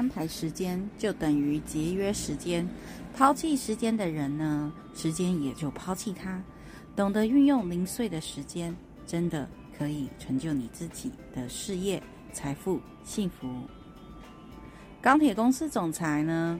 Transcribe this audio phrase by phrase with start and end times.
[0.00, 2.66] 安排时间，就等于节约时间。
[3.14, 6.42] 抛弃时间的人呢，时间也就抛弃他。
[6.96, 8.74] 懂得运用零碎的时间，
[9.06, 9.46] 真的
[9.76, 13.46] 可以成就你自己的事业、财富、幸福。
[15.02, 16.58] 钢铁公司总裁呢，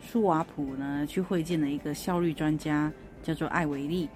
[0.00, 4.08] 舒瓦普呢，去会见了一个效率专家，叫做艾维利。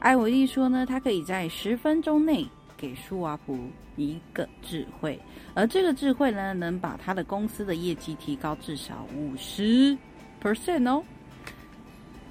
[0.00, 2.44] 艾维利说呢，他可以在十分钟内
[2.78, 3.58] 给舒瓦普
[3.96, 5.18] 一个智慧，
[5.52, 9.98] 而这个智慧呢，能把他的公司的业绩提高至少五十
[10.40, 11.02] percent 哦。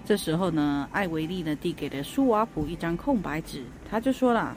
[0.05, 4.55] 这时候呢，艾维利呢递给了舒瓦普一张空白纸，他就说了：“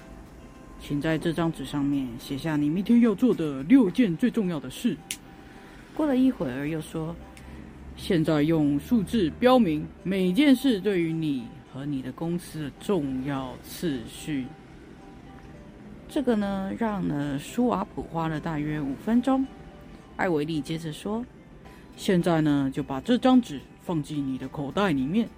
[0.80, 4.96] 请在这张纸上面写下你明天要做的六件最重要的事。”
[5.92, 7.16] 过了一会儿，又说
[7.96, 14.46] ：“现在用数字标明每件事对于你和你的公司的重要次序。”
[16.12, 19.46] 这个呢，让了舒瓦普花了大约五分钟。
[20.16, 21.24] 艾维利接着说
[21.96, 25.28] ：“现在呢，就把这张纸放进你的口袋里面。”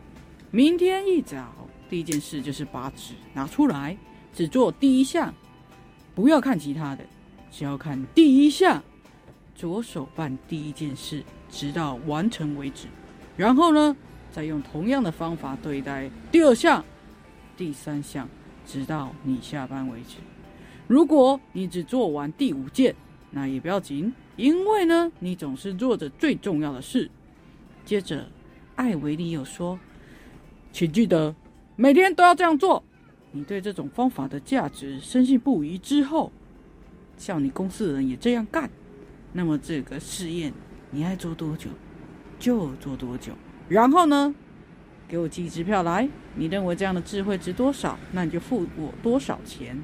[0.50, 1.52] 明天一早，
[1.90, 3.94] 第一件事就是把纸拿出来，
[4.32, 5.34] 只做第一项，
[6.14, 7.04] 不要看其他的，
[7.50, 8.82] 只要看第一项。
[9.54, 12.86] 左手办第一件事，直到完成为止。
[13.36, 13.94] 然后呢，
[14.30, 16.82] 再用同样的方法对待第二项、
[17.58, 18.26] 第三项，
[18.66, 20.16] 直到你下班为止。
[20.92, 22.94] 如果你只做完第五件，
[23.30, 27.10] 那也不要紧，因为呢，你总是做着最重要的事。
[27.82, 28.26] 接着，
[28.76, 29.80] 艾维利又说。
[30.70, 31.34] 请记得，
[31.76, 32.84] 每天都要这样做。
[33.30, 36.30] 你对这种方法的价值深信不疑之后，
[37.16, 38.68] 像你公司的人也这样干，
[39.32, 40.52] 那么这个试验
[40.90, 41.70] 你爱做多久
[42.38, 43.32] 就做多久。
[43.66, 44.34] 然后呢，
[45.08, 46.06] 给我寄支票来。
[46.36, 47.98] 你认为这样的智慧值多少？
[48.12, 49.82] 那你就付我多少钱。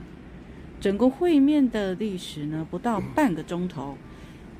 [0.80, 3.96] 整个会面的历史呢，不到半个钟头。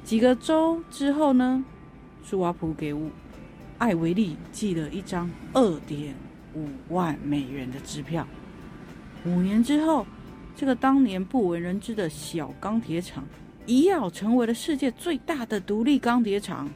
[0.04, 1.65] 几个周之后呢，
[2.22, 2.94] 苏瓦普给。
[3.78, 6.12] 艾维利寄了一张二点
[6.53, 8.26] 五万美元的支票。
[9.25, 10.04] 五年之后，
[10.56, 13.25] 这个当年不为人知的小钢铁厂，
[13.66, 16.69] 一跃成为了世界最大的独立钢铁厂。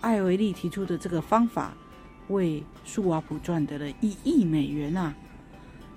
[0.00, 1.76] 艾维利提出的这个方法，
[2.28, 5.12] 为舒瓦普赚得了一亿美元啊！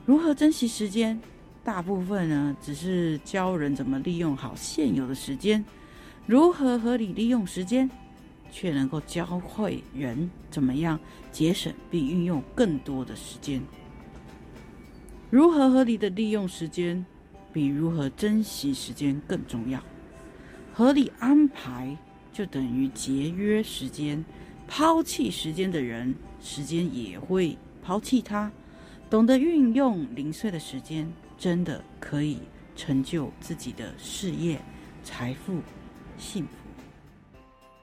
[0.08, 1.22] 如何珍惜时间？
[1.68, 5.66] 大部分呢，只是教人怎么利用好现有的时间，
[6.26, 7.90] 如何合理利用时间。
[8.50, 10.98] 却能够教会人怎么样
[11.34, 13.62] 节省并运用更多的时间。
[15.30, 17.06] 如何合理的利用时间，
[17.52, 19.84] 比如何珍惜时间更重要。
[20.74, 21.96] 合理安排
[22.32, 24.24] 就等于节约时间。
[24.66, 28.50] 抛弃时间的人，时间也会抛弃他。
[29.10, 32.40] 懂得运用零碎的时间，真的可以
[32.76, 34.60] 成就自己的事业、
[35.04, 35.62] 财富、
[36.18, 36.67] 幸福。